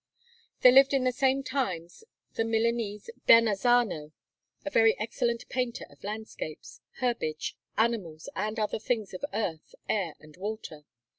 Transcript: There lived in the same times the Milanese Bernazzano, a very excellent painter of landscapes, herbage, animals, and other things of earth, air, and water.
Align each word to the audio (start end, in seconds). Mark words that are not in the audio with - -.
There 0.61 0.71
lived 0.71 0.95
in 0.95 1.03
the 1.03 1.11
same 1.11 1.43
times 1.43 2.03
the 2.33 2.43
Milanese 2.43 3.11
Bernazzano, 3.27 4.13
a 4.65 4.69
very 4.71 4.97
excellent 4.97 5.47
painter 5.47 5.85
of 5.91 6.03
landscapes, 6.03 6.81
herbage, 7.01 7.55
animals, 7.77 8.27
and 8.35 8.59
other 8.59 8.79
things 8.79 9.13
of 9.13 9.23
earth, 9.31 9.75
air, 9.87 10.15
and 10.19 10.35
water. 10.37 10.85